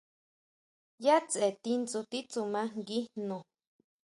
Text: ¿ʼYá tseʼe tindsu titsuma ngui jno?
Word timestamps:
¿ʼYá 1.01 1.15
tseʼe 1.29 1.49
tindsu 1.63 1.99
titsuma 2.11 2.61
ngui 2.79 2.99
jno? 3.13 3.37